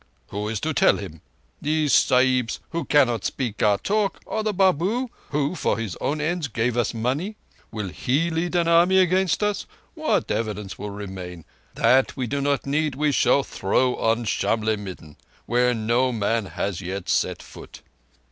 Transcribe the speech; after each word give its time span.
"Who 0.29 0.49
is 0.49 0.59
to 0.61 0.73
tell 0.73 0.97
him? 0.97 1.21
Those 1.61 1.93
Sahibs, 1.93 2.59
who 2.71 2.85
cannot 2.85 3.23
speak 3.23 3.61
our 3.61 3.77
talk, 3.77 4.19
or 4.25 4.41
the 4.41 4.51
Babu, 4.51 5.09
who 5.29 5.53
for 5.53 5.77
his 5.77 5.95
own 6.01 6.19
ends 6.19 6.47
gave 6.47 6.75
us 6.75 6.91
money? 6.91 7.35
Will 7.69 7.89
he 7.89 8.31
lead 8.31 8.55
an 8.55 8.67
army 8.67 8.97
against 8.97 9.43
us? 9.43 9.67
What 9.93 10.31
evidence 10.31 10.79
will 10.79 10.89
remain? 10.89 11.45
That 11.75 12.17
we 12.17 12.25
do 12.25 12.41
not 12.41 12.65
need 12.65 12.95
we 12.95 13.11
shall 13.11 13.43
throw 13.43 13.95
on 13.97 14.25
Shamlegh 14.25 14.79
midden, 14.79 15.17
where 15.45 15.71
no 15.75 16.11
man 16.11 16.47
has 16.47 16.81
yet 16.81 17.07
set 17.07 17.43
foot." 17.43 17.83